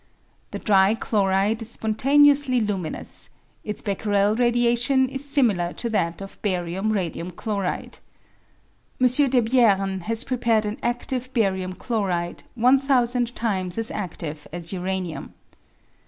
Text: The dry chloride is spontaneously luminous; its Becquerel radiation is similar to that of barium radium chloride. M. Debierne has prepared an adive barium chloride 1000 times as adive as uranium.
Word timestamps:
The 0.49 0.57
dry 0.57 0.95
chloride 0.95 1.61
is 1.61 1.69
spontaneously 1.69 2.59
luminous; 2.59 3.29
its 3.63 3.83
Becquerel 3.83 4.35
radiation 4.35 5.07
is 5.07 5.23
similar 5.23 5.73
to 5.73 5.91
that 5.91 6.21
of 6.23 6.41
barium 6.41 6.91
radium 6.91 7.29
chloride. 7.29 7.99
M. 8.99 9.05
Debierne 9.05 10.01
has 10.01 10.23
prepared 10.23 10.65
an 10.65 10.77
adive 10.77 11.31
barium 11.33 11.73
chloride 11.73 12.41
1000 12.55 13.35
times 13.35 13.77
as 13.77 13.91
adive 13.91 14.47
as 14.51 14.73
uranium. 14.73 15.35